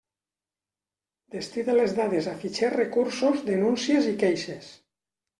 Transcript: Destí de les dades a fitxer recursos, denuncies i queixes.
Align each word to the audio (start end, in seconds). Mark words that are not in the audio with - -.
Destí 1.33 1.65
de 1.67 1.75
les 1.79 1.93
dades 1.99 2.29
a 2.31 2.33
fitxer 2.43 2.69
recursos, 2.75 3.43
denuncies 3.51 4.09
i 4.13 4.15
queixes. 4.25 4.71